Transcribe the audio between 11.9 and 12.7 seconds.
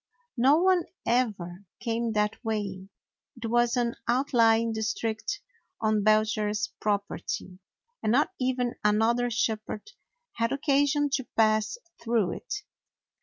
through it.